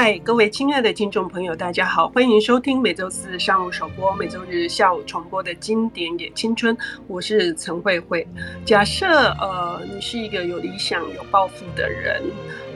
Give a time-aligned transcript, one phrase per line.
[0.00, 6.78] 嗨，各位亲爱的听众朋友，大家好，欢迎收听每周四上午首播、每周日下午重播的经典也青春。
[7.08, 8.24] 我是陈慧慧。
[8.64, 9.08] 假设
[9.40, 12.22] 呃，你是一个有理想、有抱负的人，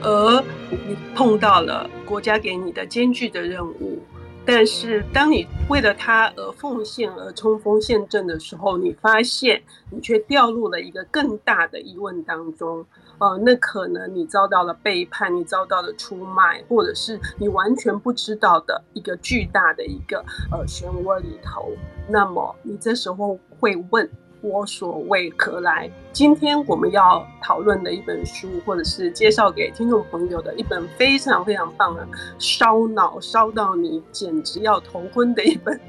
[0.01, 4.03] 而你碰到了国家给你的艰巨的任务，
[4.45, 12.85] 但是当你为了他而奉献、而冲锋陷阵的时候，你发现你却掉入了一个更大的疑问当中。
[13.19, 20.19] 呃，那可能你遭到了背叛，你遭到了出卖，或者是你完全不知道的一个巨大的一个
[20.51, 21.71] 呃漩涡里头，
[22.09, 24.09] 那么你这时候会问。
[24.43, 25.89] 我所为何来？
[26.11, 32.05] 今天我们要讨论的一本书，或者是介绍给听众朋友的一本非常非常棒的、
[32.37, 35.79] 烧脑烧到你简直要头昏的一本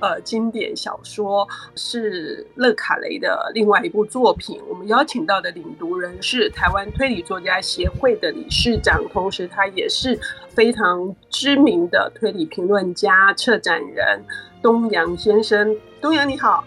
[0.00, 4.62] 呃经典小说，是勒卡雷的另外一部作品。
[4.68, 10.16] 我们邀请到的领读人是台湾推理作家协会的理事长，同时他也是
[10.50, 14.24] 非常知名的推理评论家、策展人
[14.62, 15.76] 东阳先生。
[16.00, 16.64] 东阳你好。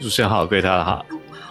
[0.00, 1.04] 主持人好，各位大家好。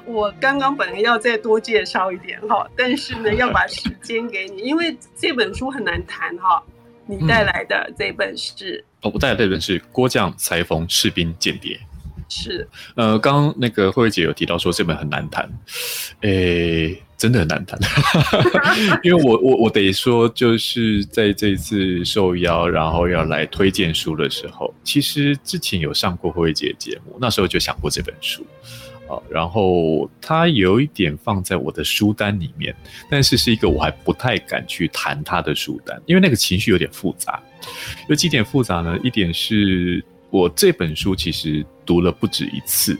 [0.05, 6.61] 我刚刚本来要再多介绍一点哈，但是呢，要把时间给你，因为这本书很难谈哈。
[7.05, 8.83] 你带来的这本是？
[9.01, 11.75] 哦，我带来的这本是《郭将裁缝士兵间谍》。
[12.29, 12.67] 是。
[12.95, 15.49] 呃，刚那个慧慧姐有提到说这本很难谈，
[16.21, 17.77] 诶、真的很难谈，
[19.03, 28.45] 因为我我我得说，就是在这一次受邀，然后要来推荐书的时候，其实之前有上过慧慧姐节目，那时候就想过这本书，
[29.09, 32.73] 啊，然后它有一点放在我的书单里面，
[33.09, 37.41] 但是是一个我还不太敢去谈它的书单，因为那个情绪有点复杂。
[38.07, 38.97] 有几点复杂呢？
[39.03, 42.97] 一点是我这本书其实读了不止一次。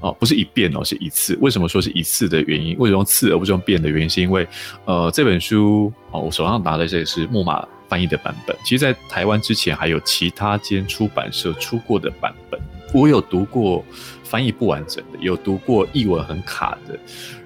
[0.00, 1.34] 哦，不是一遍哦，是一次。
[1.40, 2.76] 为什么说是一次的原因？
[2.76, 4.10] 为什么用次而不是用遍的原因？
[4.10, 4.46] 是因为，
[4.84, 8.54] 呃，这本书哦，我手上拿的这个是木马翻译的版本。
[8.62, 12.60] 其实，在台湾之前还有其他间出版社出过的版本。
[12.92, 13.82] 我有读过
[14.22, 16.98] 翻译不完整的，有读过译文很卡的，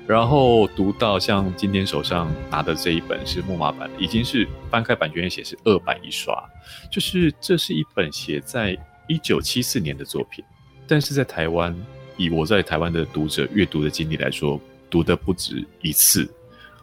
[0.05, 6.37] 然后读到像今天手上拿的这一本是木马版，已经是翻开版权页写是二版一刷，
[6.91, 8.77] 就是这是一本写在
[9.09, 10.45] 一九七四年的作品，
[10.87, 11.75] 但是在台湾。
[12.21, 14.61] 以我在台湾的读者阅读的经历来说，
[14.91, 16.29] 读的不止一次，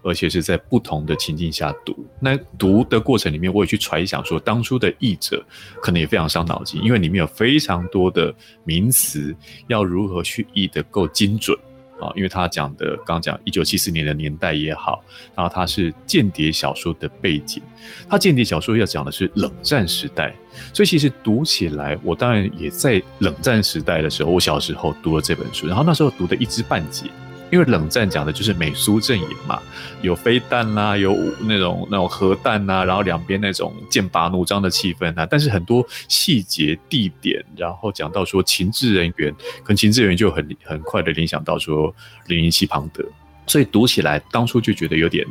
[0.01, 2.07] 而且是在不同的情境下读。
[2.21, 5.45] 那读的过程里面，我也去揣想说，当初的译者
[5.81, 9.35] 可能也非常伤脑筋，因为里面有非常多的名词
[9.67, 11.53] 要如何去译得够精准
[11.99, 12.11] 啊。
[12.15, 15.03] 因为他讲的刚讲一九七四年的年代也好，
[15.35, 17.61] 然后他是间谍小说的背景，
[18.09, 20.35] 他间谍小说要讲的是冷战时代。
[20.73, 27.07] 所以其实读起来，我当然也在冷战时代的时候，我小时候读了这本书，然后那时候读的一知半解，
[27.51, 29.61] 因为冷战讲的就是美苏阵营嘛，
[30.01, 39.33] 有飞弹啦、有那种那种核弹呐、然后两边那种剑拔弩张的气氛啊，但是很多细节、地点，然后讲到说情治人员，
[39.63, 41.93] 可能情治人员就很很快的联想到说
[42.27, 43.03] 零零七庞德，
[43.47, 45.25] 所以读起来当初就觉得有点，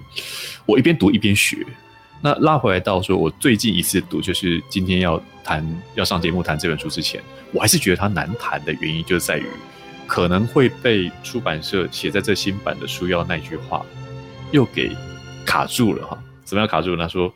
[0.66, 1.58] 我一边读一边学。
[2.22, 5.62] 那拉回来到说，我最近一次读就是今天要谈
[5.94, 7.20] 要上节目谈这本书之前，
[7.52, 9.46] 我还是觉得它难谈的原因，就在于
[10.06, 13.84] 可能会被出版社写在这新版的书要那句话
[14.52, 14.94] 又给
[15.44, 16.22] 卡住了哈。
[16.44, 17.04] 怎么样卡住了？
[17.04, 17.32] 他说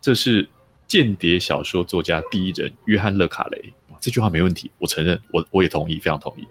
[0.00, 0.48] 这是
[0.86, 6.46] 间谍小说作家第一人约翰·勒卡雷，这句话没问题，我承认，我我也同意，非常同意。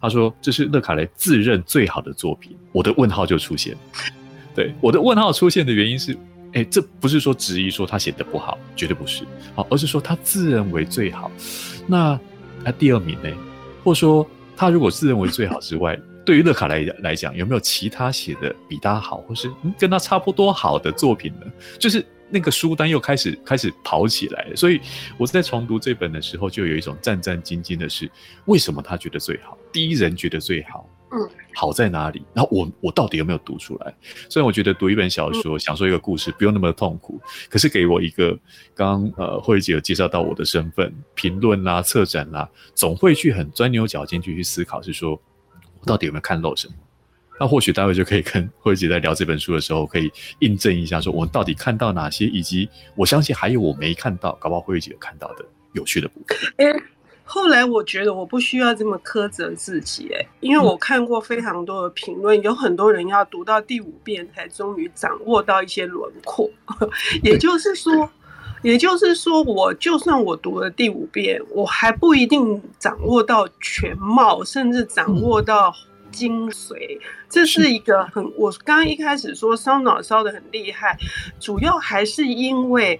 [0.00, 3.76] 他说这是勒卡雷自认最好的作品，我的问号就出现。
[4.54, 6.16] 对，我的问号出现的原因是。
[6.54, 9.22] 哎，这不是说质疑说他写的不好，绝对不是，
[9.54, 11.30] 好，而是说他自认为最好。
[11.86, 12.18] 那
[12.64, 13.28] 他第二名呢？
[13.84, 14.26] 或者说
[14.58, 15.96] 他如果自认为最好之外，
[16.26, 19.48] 对于乐卡来来讲，有没有其他写的比他好，或是
[19.78, 21.46] 跟他差不多好的作品呢？
[21.78, 24.56] 就是那个书单又开始开始跑起来了。
[24.56, 24.80] 所以
[25.16, 28.10] 我在重读这本的时候，就有一种战战兢兢的是，
[28.46, 29.56] 为什么他觉得最好？
[29.72, 30.84] 第一人觉得最好。
[31.10, 32.22] 嗯，好在哪里？
[32.34, 33.94] 然后我我到底有没有读出来？
[34.28, 38.38] 虽然我觉得读一本小说，想说一个故事，不用那么痛苦，可是给我一个
[38.74, 45.12] 刚刚呃慧慧姐有介绍到我的身份，评论啦、策展啦，总会去很钻牛角尖去去思考，是说
[45.80, 46.74] 我到底有没有看漏什么？
[47.40, 50.10] 那或许待会就可以跟慧慧姐在聊这本书的时候，可以
[50.40, 56.82] 印证一下，说我们到底看到哪些，以及我相信还有我没看到，搞不好慧慧姐有看到的有趣的部分。
[57.28, 66.48] 欸后来我觉得我不需要这么苛责自己，哎，因为我看过非常多的评论，有很多人要读到第五遍才终于掌握到一些轮廓。
[67.22, 68.08] 也就是说，
[68.62, 75.70] 也就是说，我就算我读了第五遍，我还不一定掌握到全貌，甚至掌握到
[76.10, 76.98] 精髓。
[77.28, 80.96] 这是一个很，我刚刚一开始说烧脑烧的很厉害，
[81.38, 82.98] 主要还是因为。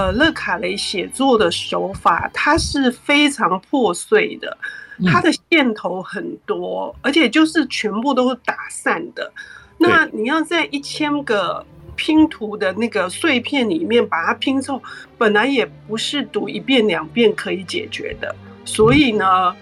[0.00, 4.56] 呃，勒卡雷写作的手法，它是非常破碎的，
[5.04, 9.30] 它的线头很多，而且就是全部都是打散的。
[9.76, 11.62] 那你要在一千个
[11.96, 14.80] 拼图的那个碎片里面把它拼凑，
[15.18, 18.34] 本来也不是读一遍两遍可以解决的。
[18.64, 19.54] 所以呢，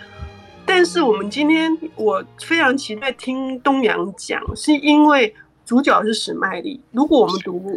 [0.65, 6.81] 但是我们今天我非常期待听东阳讲，是因为主角是史麦利。
[6.93, 7.77] 如果我们读。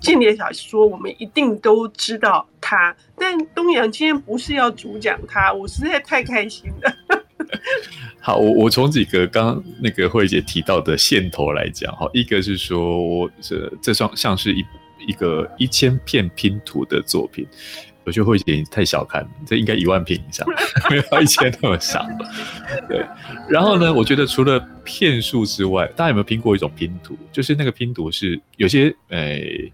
[0.00, 6.96] 间谍小说，我们一定都知道他，但东阳今天不是要主讲他，我实在太开心了。
[8.20, 14.64] 好，我我从几个刚刚那个慧姐提到的线头来讲，哈，一个是说，我这这双像是一
[15.06, 17.46] 一个一千片拼图的作品，
[18.04, 20.46] 我觉得慧姐太小看了，这应该一万片以上，
[20.90, 22.06] 没有一千那么少。
[22.88, 23.04] 对，
[23.48, 27.18] 然后呢，我觉得除了片数之外，大家有没有拼过一种拼图？
[27.32, 29.72] 就是那个拼图是有些诶。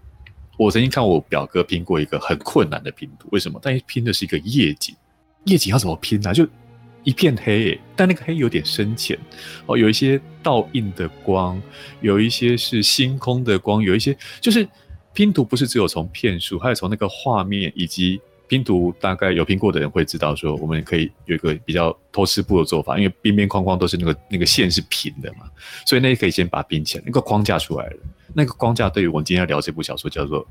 [0.57, 3.59] 我曾经看我表哥拼过一个很困难的拼图，为什么？
[3.61, 4.95] 但拼的是一个夜景，
[5.45, 6.33] 夜景要怎么拼呢？
[6.33, 6.45] 就
[7.03, 9.17] 一片黑，但那个黑有点深浅
[9.65, 11.61] 哦，有一些倒映的光，
[12.01, 14.67] 有一些是星空的光，有一些就是
[15.13, 18.93] 拼图不是只有从片数，还有从那个画面以及拼图。
[18.99, 25.49] 大概有拼过的人会知道，说我们可以有一个比较偷吃布的做法，因为边边框框都是那个那个线是平的嘛，
[25.85, 27.97] 所以那可以先把它拼起来，那个框架出来了。
[28.33, 30.45] 那个框架对于我们今天要聊这部小说叫做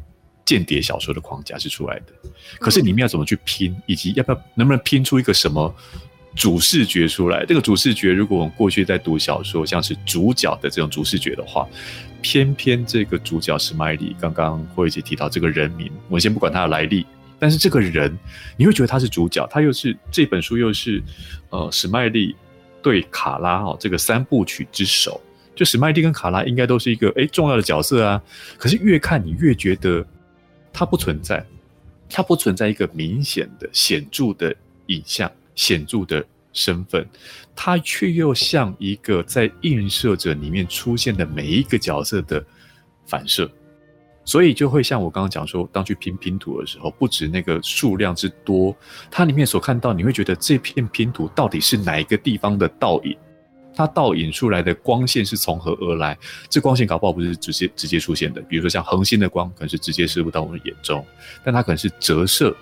[0.44, 2.12] 间谍小说的框架是出来的，
[2.58, 5.74] 可是里面要怎么去拼，以及要不要能不能拼出一个什么
[6.34, 7.44] 主视觉出来？
[7.44, 11.66] 这个主视觉，如果我们过去在读小说，像是主角的这种主视觉的话，
[12.20, 17.06] 偏偏这个主角史麦利，刚刚慧姐提到这个人名，我们先不管他的来历，
[17.38, 18.16] 但是这个人
[18.56, 21.02] 你会觉得他是主角，他又是这本书又是
[21.50, 22.34] 呃史麦利
[22.82, 25.20] 对卡拉哦这个三部曲之首。
[25.54, 28.22] 就史麦利跟卡拉应该都是一个诶重要的角色啊，
[28.58, 30.06] 可是越看你越觉得
[30.70, 31.42] 他不存在，
[32.10, 34.54] 他不存在一个明显的显著的
[34.88, 36.22] 影像、显著的
[36.52, 37.08] 身份，
[37.54, 42.44] 他却又像一个在映射者里面出现的每一个角色的
[43.06, 43.50] 反射，
[44.26, 48.76] 所以就会像我刚刚讲说，当去拼拼图的时候，不止那个数量之多，
[49.10, 53.16] 它里面所看到，你会觉得这片拼图到底是哪一个地方的倒影。
[53.78, 56.16] 它倒影出来的光线是从何而来？
[56.48, 61.04] 这光线搞不好不是直接直接出现的，比如说像恒星的光，可能是直接射入到我们眼中，
[61.44, 62.56] 但它可能是折射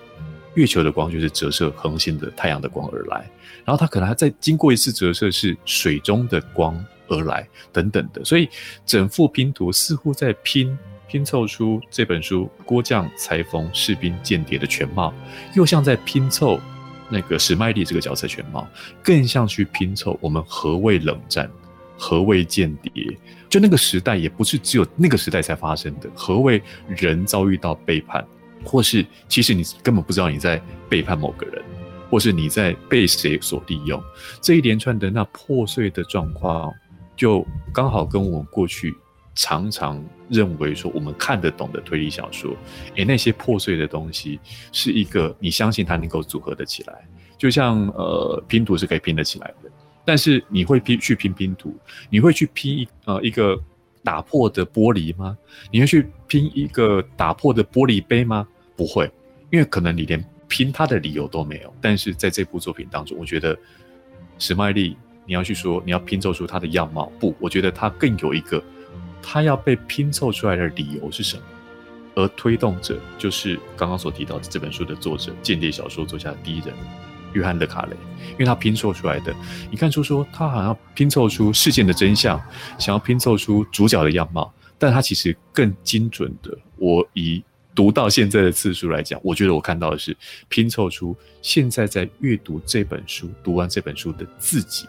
[0.55, 3.31] 月球的光，就是折射恒星的太阳的光而来。
[3.65, 8.25] 然后它可能还再经过一次折射，是水中的光而来，等等的。
[8.25, 8.49] 所以
[8.85, 10.77] 整幅拼图似乎在拼
[11.09, 15.13] 拼凑出这本书郭将、裁缝、士兵、间谍的全貌，
[15.55, 16.61] 又像在拼凑。
[17.11, 18.67] 那个史麦利这个角色全貌，
[19.03, 21.49] 更像去拼凑我们何谓冷战，
[21.99, 23.17] 何谓间谍？
[23.49, 26.11] 就那个时代也不是只有那个时代才发生的。
[26.15, 28.27] 何谓人遭遇到背叛，
[28.65, 31.63] 或是其实你根本不知道你在背叛某个人，
[32.11, 34.03] 或是你在被谁所利用？
[34.41, 36.73] 这一连串的那破碎的状况，
[37.15, 38.93] 就刚好跟我们过去。
[39.37, 42.57] 常常认为说我们看得懂的推理小说，
[42.97, 44.41] 诶，那些破碎的东西
[44.73, 47.07] 是一个你相信它能够组合得起来，
[47.37, 49.71] 就像呃拼图是可以拼得起来的，
[50.05, 51.77] 但是你会拼去拼拼图，
[52.09, 53.61] 你会去拼一呃一个
[54.03, 55.37] 打破的玻璃吗？
[55.71, 58.47] 你会去拼一个打破的玻璃杯吗？
[58.77, 59.11] 不会，
[59.51, 61.75] 因为可能你连拼它的理由都没有。
[61.81, 63.57] 但是在这部作品当中，我觉得
[64.39, 68.63] 史麦利你要去说你要拼凑出它的样貌，不，我觉得它更有一个。
[69.27, 71.43] 他要被拼凑出来的理由是什么？
[72.15, 76.73] 而推动者就是刚刚所提到的这本书的作者，间谍小说作家第一人
[77.33, 77.97] 约翰·勒卡雷，
[78.33, 79.35] 因为他拼凑出来的，
[79.71, 82.41] 你看出说他好像拼凑出事件的真相，
[82.79, 87.43] 想要拼凑出主角的样貌，但他其实更精准的，我以
[87.75, 90.17] 读到现在的次数来讲，我觉得我看到的是
[90.49, 94.87] 拼凑出现在在阅读这本书、读完这本书的自己。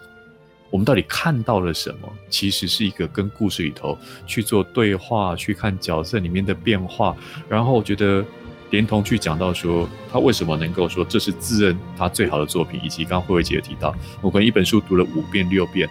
[0.71, 2.11] 我们到底看到了什么？
[2.29, 7.15] 其实是一个跟故事里头去做对话，去看角色里面的变化。
[7.47, 8.25] 然后我觉得，
[8.71, 15.87] 连同去讲到说他为什么能够说这是自认他最好的作品，以及刚刚慧慧姐提到，我可能一本书读了五遍六遍。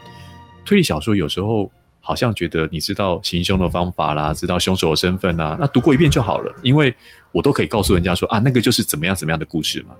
[0.66, 6.94] 推理小说有时候好像觉得你知道行凶的方法啦，知道凶手的身份啦，那读过一遍就好了，因为
[7.32, 9.94] 我都可以告诉人家说啊，那个就是怎么样怎么样的故事嘛。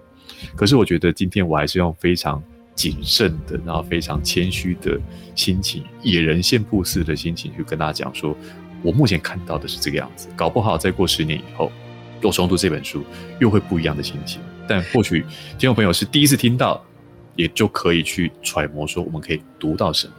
[0.54, 2.43] 可是我觉得今天我还是用非常。
[2.75, 4.99] 谨慎的，然后非常谦虚的
[5.35, 8.37] 心情，野人献曝似的心情，去跟大家讲说，
[8.83, 10.28] 我目前看到的是这个样子。
[10.37, 11.71] 搞不好再过十年以后，
[12.21, 13.04] 又重读这本书，
[13.38, 14.40] 又会不一样的心情。
[14.66, 15.21] 但或许
[15.59, 16.85] 听众朋友是第一次听到，
[17.37, 20.14] 也就可以去揣摩说，我们可以读到什么。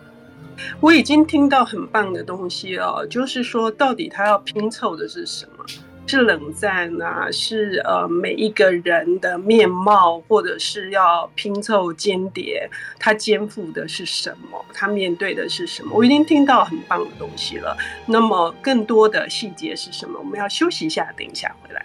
[0.80, 5.66] 我已经听到很棒的东西了，就是说，到底他要拼凑的是什么？
[6.08, 12.70] 是冷战啊，是呃每一个人的面貌，或者是要拼凑间谍，
[13.00, 14.64] 他肩负的是什么？
[14.72, 15.96] 他面对的是什么？
[15.96, 17.76] 我已经听到很棒的东西了。
[18.06, 20.20] 那么更多的细节是什么？
[20.20, 21.84] 我们要休息一下，等一下回来。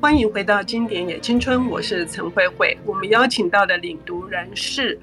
[0.00, 2.78] 欢迎回到经典也青春，我是陈慧慧。
[2.86, 4.98] 我们邀请到的领读人是。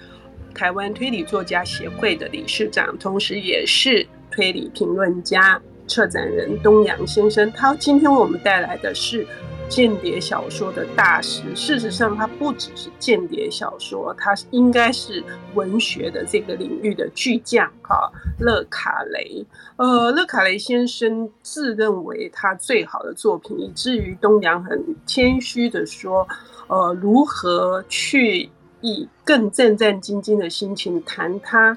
[0.54, 7.52] 台湾推理作家协会的理事长，同时也是推理评论家、策展人东阳先生。
[7.52, 9.26] 他今天我们带来的是
[9.70, 11.44] 间谍小说的大师。
[11.56, 15.24] 事实上，他不只是间谍小说，他应该是
[15.56, 17.72] 文学的这个领域的巨匠。
[17.82, 19.46] 哈，勒卡雷。
[19.78, 26.28] 呃，勒卡雷先生自认为他最好的作品，以至于东阳很谦虚的说
[26.68, 28.50] ：“呃，如何去？”
[28.84, 31.76] 以更战战兢兢的心情谈他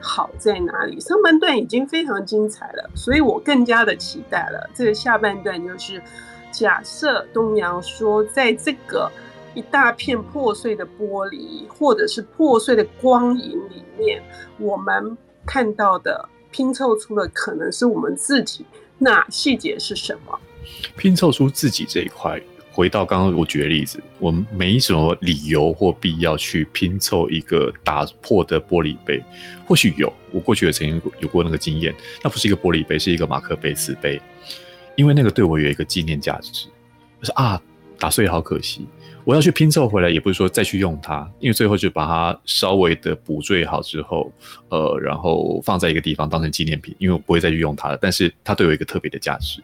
[0.00, 0.98] 好在哪里。
[0.98, 4.68] 上半段已经非常精彩了，所以我更加的期待了。
[4.74, 6.02] 这个下半段就是，
[6.50, 9.10] 假设东阳说，在这个
[9.54, 14.22] 一大片破碎的玻璃，或者是破碎的光影里面，
[14.58, 18.64] 我们看到的拼凑出的可能是我们自己。
[18.96, 20.38] 那细节是什么？
[20.96, 22.40] 拼凑出自己这一块。
[22.78, 29.20] 回到刚刚我举的例子，我们没什么理由或必要去拼凑一个打破的玻璃杯。
[29.66, 31.92] 或许有，我过去也曾经有过那个经验，
[32.22, 34.22] 那不是一个玻璃杯，是一个马克杯、瓷杯，
[34.94, 36.68] 因为那个对我有一个纪念价值。
[37.20, 37.60] 就是啊，
[37.98, 38.86] 打碎好可惜，
[39.24, 44.32] 我要去拼凑回来，也不是说再去用它，因为最后就把它稍微的补缀好之后，
[44.68, 47.98] 呃，然后放在一个地方当成纪念品，因为我不会再去用它了。
[48.00, 49.60] 但是它对我有一个特别的价值。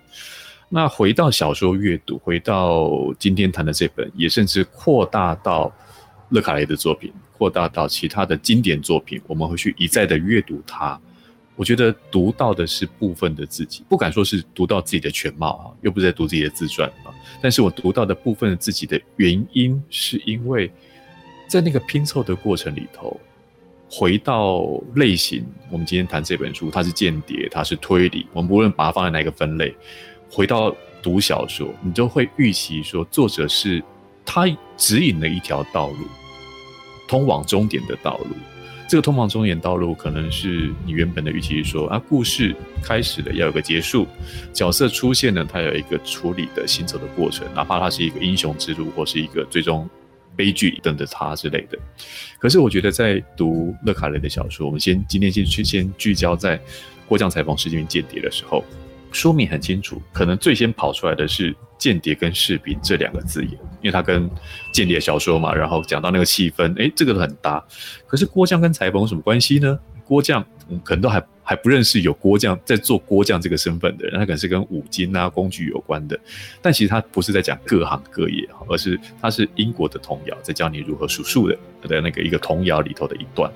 [0.75, 5.73] 那回到小说阅读，回到今天谈的这本，也甚至扩大到
[6.31, 11.01] 勒卡雷的作品，扩大到其他的经典作品，我们会去一再的阅读它。
[11.55, 17.15] 我觉得读到的是部分的自己，不敢说是读到自己的全貌啊，又不是在读自己的自传啊。
[17.41, 20.69] 但是我读到的部分的自己的原因，是因为
[21.47, 23.21] 在那个拼凑的过程里头，
[23.89, 24.67] 回到
[24.97, 29.73] 类型，我们今天谈这本书，它是间谍，它是推理，我们不论把它放在哪一个分类。
[30.35, 33.81] 回到读小说，你就会预期说，作者是
[34.27, 35.99] 他指引了一条道路，
[37.07, 38.35] 通往终点的道路。
[38.89, 44.09] 这个通往终点道路，可能是你原本的预期是说啊，故事开始了要有个结束，
[44.53, 49.89] 角色出现了，他有一个处理的行走的过程，哪怕他是一个英雄之路，或是一个最终
[50.35, 51.79] 悲剧等着他之类的。
[52.41, 56.61] 可是我觉得，在读勒卡雷的小说，我们先今天先去先聚焦在
[57.07, 58.65] 过江裁缝十几名间谍的时候。
[59.15, 64.29] 说明很清楚，可能最先跑出来的是“间谍”跟“士兵”这两个字眼，因为他跟
[64.73, 67.65] 间谍小说嘛，然后讲到那个气氛，诶，这个很搭。
[68.09, 69.79] 可是郭将跟裁缝有什么关系呢？
[70.05, 70.45] 郭将，
[70.83, 76.19] 可能都还还不认识有郭将在做郭将这个身份的人，他可能是跟五金啊工具有关的。
[76.61, 81.57] 但其实他不是在讲各行各业，而是他是英国的童谣，在教你如何数数的
[81.89, 83.51] 的那个一个童谣里头的一段。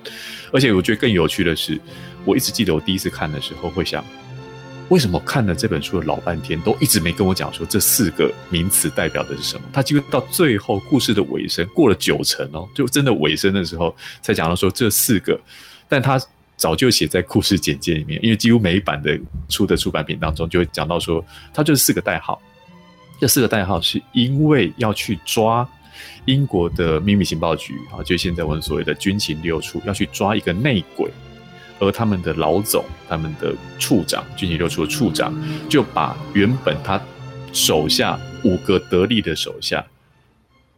[0.53, 1.79] 而且我觉得更有趣的是，
[2.25, 4.01] 我一直记得我第一次看的时候会想。
[4.89, 9.61] 为什么看了这本书的老半天，都一直没跟我讲说这四个名词代表的是什么？
[9.71, 15.39] 他几乎到最后故事的尾声，过了九成哦，就真的尾声的时候，才讲到说这四个。
[15.87, 16.19] 但他
[16.55, 22.41] 早就写在故事简介里面，因为几乎每一版的出的出版品当中，就会讲到说，他就是四个代号。
[23.19, 25.67] 这四个代号是因为要去抓
[26.25, 31.11] 英国的秘密情报局啊，就现在我们所谓的军情六处，要去抓一个内鬼。
[31.79, 35.33] 而他们的老总，他们的处长，军情六处的处长，
[35.69, 37.01] 就把原本他
[37.53, 39.85] 手下五个得力的手下，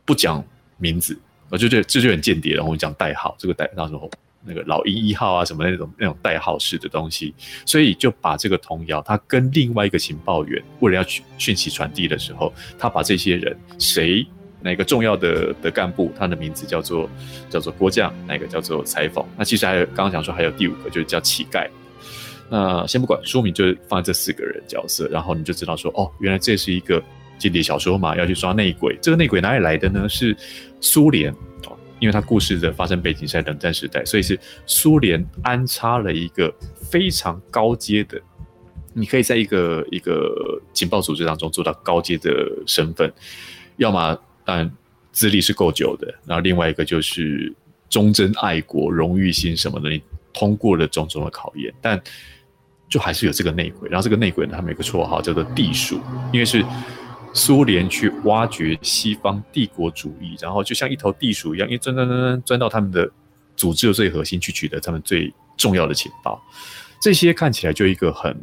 [0.05, 0.43] 不讲
[0.77, 1.17] 名字，
[1.50, 4.10] 我就觉得这就很间谍，然后我讲代号，这个代那时候
[4.46, 7.34] 那个老鹰一号啊什么那种那种代号式的东西，
[7.65, 14.25] 所以就把这个童谣，他跟另外一个情报员为了要去讯息传递的时候，他把这些人谁。
[14.62, 17.10] 哪个重要的的干部，他的名字叫做
[17.50, 19.25] 叫做郭将，哪个叫做裁缝？
[19.38, 21.68] 那其实还有刚刚讲说还有第五个，就是叫乞丐。
[22.50, 27.01] 那先不管，书名就是放在这四个人角色，然后你就知道说，哦，原来这是一个
[27.38, 28.98] 间谍小说嘛，要去抓内鬼。
[29.01, 30.10] 这个内鬼哪里来的呢？
[30.10, 30.36] 是
[30.82, 31.32] 苏联
[31.65, 36.53] 哦，因为他故事的发生背景是在冷战时代，所以是苏联安插了一个
[36.89, 38.22] 非常高阶的，
[38.94, 42.32] 你可以在一个一个情报组织当中做到高阶的
[42.68, 43.12] 身份，
[43.77, 44.20] 要么。
[44.53, 44.70] 但
[45.13, 47.53] 资历是够久的，然后另外一个就是
[47.89, 50.01] 忠贞爱国、荣誉心什么的，你
[50.34, 52.01] 通过了种种的考验，但
[52.89, 53.89] 就还是有这个内鬼。
[53.89, 56.01] 然后这个内鬼呢，他们有个绰号叫做地鼠，
[56.34, 56.65] 因为是
[57.34, 63.10] 苏联去挖掘西方帝国主义，然后就像一头地鼠一样，一钻钻钻钻钻到他们的
[63.55, 66.43] 组织的最核心，去取得他们最重要的情报。
[67.01, 68.38] 这些看起来就一个很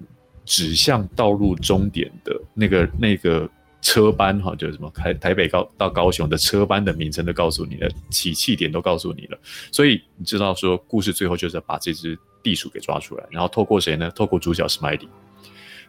[0.44, 3.48] 指向道路终点的那个那个
[3.80, 9.38] 车班哈，就是什么台台北高到高雄的车班的名称都告诉你了，起气点都告诉你了，
[9.70, 14.10] 所以你知道说故事最后就是要把这只地鼠给抓出来，然后透过谁呢？
[14.10, 15.08] 透过主角 Smiley。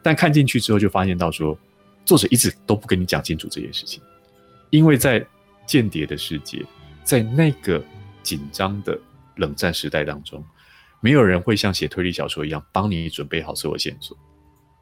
[0.01, 1.58] 但看进去之后就发现到说，
[2.05, 4.01] 作者一直都不跟你讲清楚这件事情，
[4.69, 5.25] 因为在
[5.65, 6.65] 间谍的世界，
[7.03, 7.84] 在那个
[8.24, 8.98] 紧张的
[9.36, 10.43] 冷战时代当中，
[11.01, 14.17] 没有人会像写推理小说一样帮你准备好所有线索，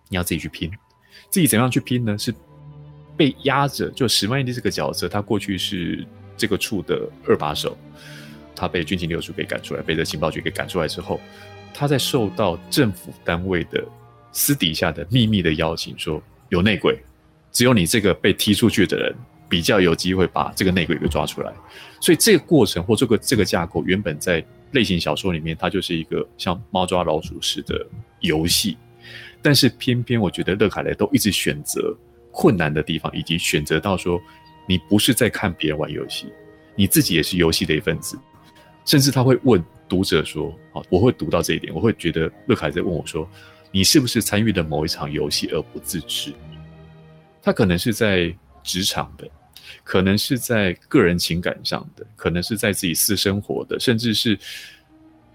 [0.09, 0.71] 你要自己去拼。
[1.31, 2.15] 自己怎样去拼呢？
[2.17, 2.33] 是
[3.17, 3.89] 被压着。
[3.89, 6.05] 就史迈利这个角色，他过去是
[6.38, 7.75] 这个处的二把手，
[8.55, 11.19] 他被军情六处给赶出来，被这情报局给赶出来之后，
[11.74, 13.83] 他在受到政府单位的
[14.31, 16.97] 私底下的秘密的邀请，说有内鬼，
[17.51, 19.15] 只有你这个被踢出去的人
[19.50, 21.51] 比较有机会把这个内鬼给抓出来。
[22.00, 27.86] 所以这个过程或这个这个架构，原本在类型小说里面，它就是一个像猫抓老鼠似的
[28.19, 28.77] 游戏。
[29.41, 31.95] 但是偏偏我觉得勒卡雷都一直选择
[32.39, 34.22] 困难的地方，以及选择到说，
[34.67, 36.27] 你不是在看别人玩游戏，
[36.75, 38.15] 你自己也是游戏的一份子。
[38.86, 43.27] 甚至他会问读者说：“好，我会读到这一点，我会觉得乐凯在问我说，
[43.72, 46.32] 你是不是参与了某一场游戏而不自知？
[47.41, 49.27] 他可能是在职场的。”
[49.84, 54.38] 可能是在个人情感上的，可能是在自己私生活的，甚至是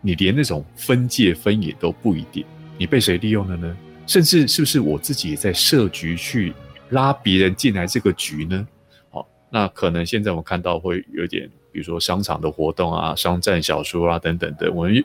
[0.01, 2.45] 你连那种分界分野都不一定。
[2.79, 3.77] 你被谁利用了呢？
[4.07, 6.55] 甚至是不是我自己在设局去
[6.93, 8.67] 拉别人进来这个局呢？
[9.11, 15.05] 好，那可能现在我们看到会有点，比如说商场的活动啊、商战小说啊等等的，我们一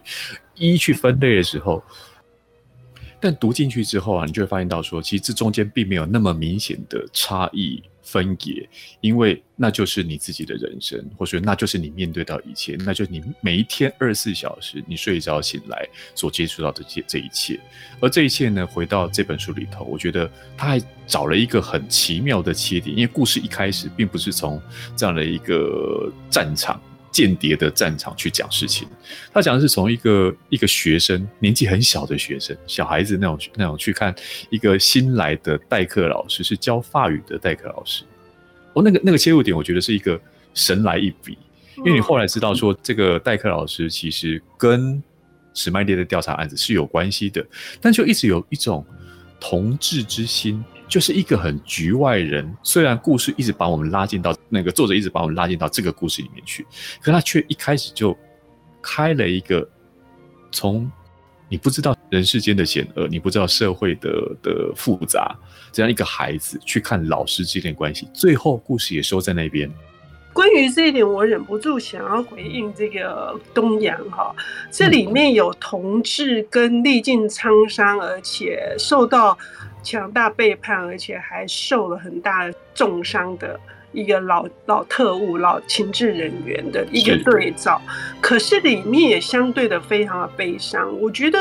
[0.56, 1.84] 一去分类的时候，
[3.28, 7.84] 但读进去之后啊，你就会发现到说，其实这中间并没有那么明显的差异。
[8.08, 8.70] 分野，
[9.02, 17.60] 因为那就是你自己的人生，或者那就是你面对到一切，那就是你每一天二十四小时，你睡着醒来所接触到的这这一切。
[18.00, 24.62] 而这一切呢，回到这本书里头，我觉得他还找了一个很奇妙的切点，因为故事一开始并不是从
[24.96, 26.82] 这样的一个战场。
[27.18, 28.88] 间谍的战场去讲事情，
[29.34, 34.14] 他讲的是从一个一个学生，年纪很小的学生，小孩子那种那种去看
[34.52, 38.04] 一个新来的代课老师，是教法语的代课老师。
[38.74, 40.22] 哦，那个那个切入点，我觉得是一个
[40.54, 41.36] 神来一笔，
[41.78, 45.02] 因为你后来知道说，这个代课老师其实跟
[45.56, 47.44] 史麦利的调查案子是有关系的，
[47.82, 48.86] 但就一直有一种
[49.40, 50.64] 同志之心。
[50.88, 56.66] 就是一个很局外人，虽然故事一直把我们拉进到那个作者一直把我们拉进到这个故事里面去，
[57.02, 58.18] 可他却一开始就
[58.82, 59.68] 开了一个
[60.50, 60.90] 从
[61.50, 64.10] 你不知道人世间的险恶，你不知道社会的
[64.42, 65.36] 的复杂，
[65.74, 69.70] 这样一个孩子去看老师之间的关系，最后故事也收在那边。
[70.32, 74.34] 关于这一点，我忍不住想要回应这个东阳哈，
[74.72, 79.38] 这里面有同志跟历尽沧桑，而且受到。
[79.88, 83.58] 强大背叛，而且还受了很大重伤的
[83.94, 87.82] 一个老老特务、老情治人员的一个对照，
[88.20, 90.94] 可是里面也相对的非常的悲伤。
[91.00, 91.40] 我觉得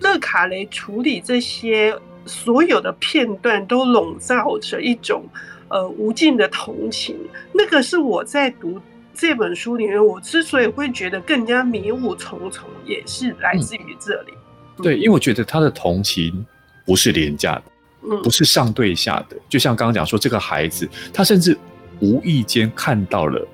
[0.00, 5.26] 勒卡雷处理这些所有的片段，都笼罩着一种
[5.68, 7.14] 呃无尽的同情。
[7.52, 8.80] 那个是我在读
[9.12, 14.32] 这本书里面，我之所以会觉得更加迷雾重重，也是来自于这里。
[14.78, 16.46] 嗯、对，因为我觉得他的同情。
[16.88, 19.36] 不是廉价的，不是上对下的。
[19.46, 21.54] 就像刚刚讲说，这个孩子他甚至
[22.00, 23.46] 无意间看到了，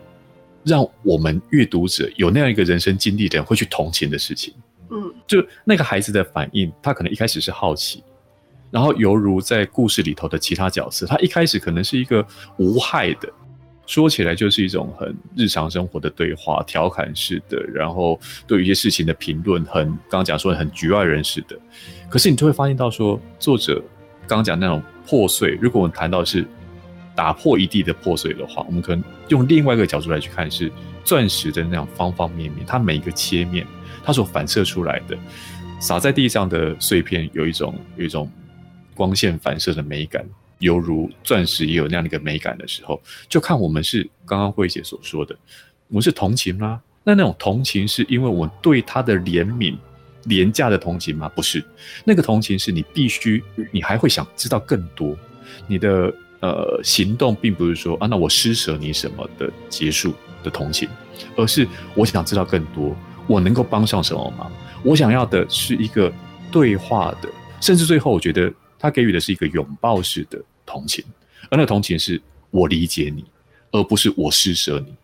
[0.62, 4.54] 让我们阅读者有那样一个人生经历的人会去同情的事情。
[4.90, 8.04] 嗯，就那个孩子的反应，他可能一开始是好奇，
[8.70, 12.24] 然后犹如在故事里头的其他角色，他一开始可能是一个
[12.58, 13.28] 无害的，
[13.86, 21.58] 说起来就是一种很日常生活的对话，调侃式的，然后对于一些事情的评论，很刚刚讲说的很局外人士的。
[22.08, 23.82] 可是你就会发现到说，作者
[24.26, 26.46] 刚刚讲那种破碎，如果我们谈到是
[27.14, 30.72] 打破一地的破碎的话，我们可能用另外一个角度来去看，是
[31.04, 33.66] 钻石的那样方方面面，它每一个切面，
[34.02, 35.16] 它所反射出来的
[35.78, 38.30] 洒在地上的碎片，有一种有一种
[38.94, 40.24] 光线反射的美感，
[40.58, 45.36] 犹如钻石也有那样的一个美感的时候，就看我们是刚刚慧姐所说的，
[45.88, 46.80] 我们是同情吗？
[47.02, 49.76] 那那种同情是因为我对他的怜悯。
[50.26, 51.28] 廉价的同情吗？
[51.28, 51.62] 不是，
[52.02, 55.14] 那个同情是你必须，你还会想知道更多。
[55.66, 60.88] 你的呃行动并不是说啊，那我施舍你什么的结束的同情，
[61.36, 64.50] 而是我想知道更多，我能够帮上什么忙？
[64.82, 66.10] 我想要的是一个
[66.50, 67.28] 对话的，
[67.60, 68.50] 甚至最后我觉得
[68.84, 71.02] 他给予的是一个拥抱式的同情，
[71.44, 72.20] 而那个同情是
[72.50, 73.24] 我理解你，
[73.70, 74.94] 而不是我施舍你。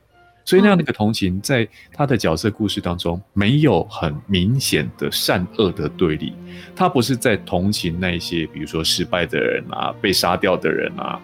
[0.45, 6.35] 所以那样的一个同情，在他的角色故事当中，没有很明显的善恶的对立。
[6.77, 11.19] 他不是在同情那些，比如说失败的人啊，被杀掉的人啊，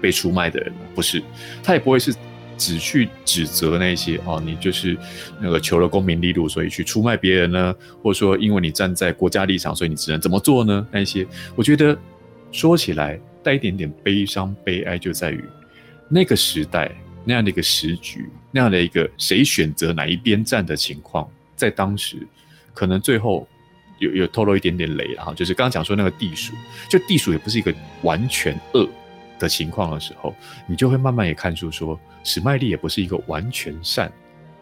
[0.00, 1.20] 被出卖的人，不是。
[1.60, 2.14] 他也不会是
[2.60, 4.96] 只去指责那些哦，你就是
[5.40, 10.86] 那个求了功名利禄，所以去出卖别人呢，或者说因为你站在国家立场，所以你只能怎么做呢？
[10.92, 11.98] 那些，我觉得
[12.52, 15.42] 说起来带一点点悲伤悲哀，就在于
[16.08, 16.92] 那个时代。
[17.22, 22.16] 那样的一个时局，那样的一个谁选择哪一边站的情况，在当时
[22.72, 23.46] 可能最后
[23.98, 26.54] 有有透露一点点雷哈，就是刚刚讲说那个地鼠，
[26.88, 28.88] 就地鼠也不是一个完全恶
[29.40, 30.32] 的情况的时候，
[30.68, 34.12] 你就会慢慢也看出说史麦利也不是一个完全善，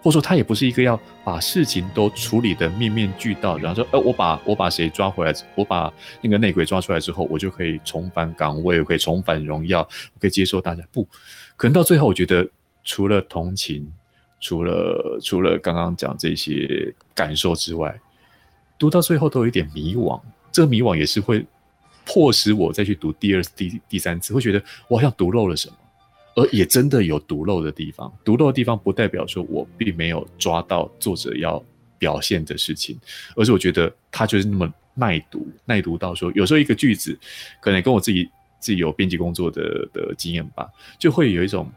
[0.01, 11.07] 或者说他也不是一个要把事情都处理得面面俱到，然后说呃我把我把谁抓回来，我把那个内鬼抓出来之后，我就可以重返岗位，我可以重返荣耀，我可以接受大家不。
[11.57, 12.49] 可能到最后，我觉得
[12.85, 13.93] 除了同情，
[14.41, 17.99] 除了除了刚刚讲这些感受之外，
[18.79, 20.21] 读到最后都有一点迷惘。
[20.53, 21.45] 这个迷惘也是会
[22.09, 25.77] 迫使我再去读第二次、第第三次，会觉得我好像读漏了什么，
[26.37, 28.11] 而也真的有读漏的地方。
[28.25, 31.63] 读漏的地方不代表说我并没有抓到作者要
[31.99, 32.99] 表现的事情，
[33.37, 37.19] 而是我觉得他就是那么耐读，耐读到说有时候一个句子
[37.61, 38.27] 可能跟我自己。
[38.61, 40.69] 自己有编辑工作的的经验吧，
[40.99, 41.71] 就会有一种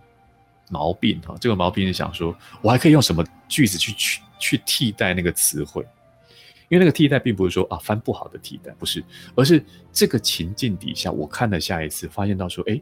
[0.72, 1.36] 毛病哈。
[1.40, 5.86] 这个毛病是想说，我还可以用什么句子去去去替代那个词汇？
[6.72, 9.04] 因为那个替代并不是说啊翻不好的替代，不是，
[9.36, 12.82] 而是这个情境底下，我看了下一次，发现到说，哎，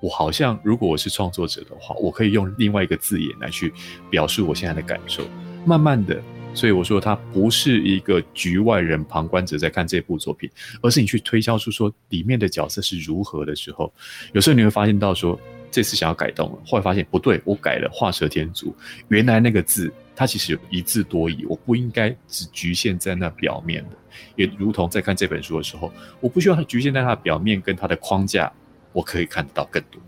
[0.00, 3.72] 我好像如果我是创作者的话，我可以用另外一个字眼来去
[4.10, 5.22] 表述我现在的感受，
[5.64, 6.20] 慢慢的。
[6.52, 10.50] 所以我说，他不是一个局外人、旁观者在看这部作品，
[10.82, 13.92] 而是你去推销出说里面的角色是如何的时候，
[14.32, 15.38] 有时候你会发现到说，
[15.70, 18.74] 这次想要改动了，后来发现不对，我改了画蛇添足，
[19.06, 23.96] 原来那个字它其实有一字多义，我不应该只局限在那表面的，
[24.36, 28.52] 也如同在看这本书的时候，我不需要它局限在它的表面跟它的框架，
[28.92, 29.98] 我可以看得到更多。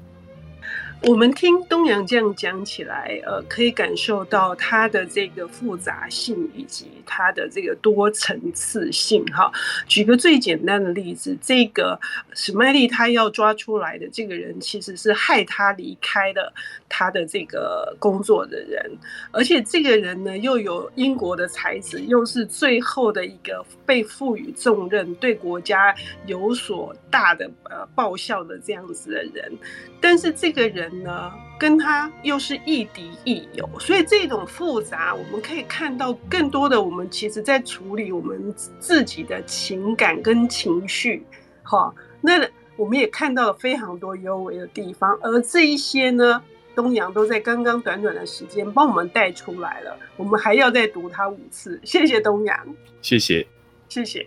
[1.08, 9.24] 我们听东阳这样讲起来，呃，可以感受到他的这个复杂性以及他的这个多层次性。
[9.26, 9.50] 哈，
[9.88, 11.98] 举个最简单的例子，这个
[12.34, 16.54] 史麦利他要抓出来的这个人，其实是害他离开了
[16.88, 18.88] 他的这个工作的人，
[19.32, 25.92] 而且这个人呢，又有英国的才子，又是最后的一个被赋予重任、对国家
[26.26, 29.52] 有所大的呃报效的这样子的人，
[30.00, 30.91] 但是这个人。
[30.92, 41.24] 呢，跟他又是亦敌亦友，所以这种复杂，我们可以看到更多的我们其实在处理我们自己的情感跟情绪，
[41.62, 46.42] 哈，那我们也看到了非常多幽微的地方，而这一些呢，
[46.74, 53.46] 东阳都在刚刚短短的时间帮我们带出来了，我们还要再读他五次，谢谢东阳，谢谢，
[53.88, 54.26] 谢谢。